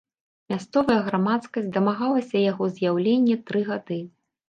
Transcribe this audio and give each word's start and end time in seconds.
Мясцовая 0.53 0.95
грамадскасць 1.09 1.69
дамагалася 1.77 2.45
яго 2.51 2.73
з'яўлення 2.79 3.41
тры 3.49 3.67
гады. 3.73 4.05